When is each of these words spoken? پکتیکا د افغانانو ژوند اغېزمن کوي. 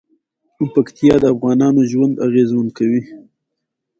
پکتیکا 0.73 1.17
د 1.21 1.25
افغانانو 1.33 1.81
ژوند 1.91 2.13
اغېزمن 2.27 2.67
کوي. 2.77 3.01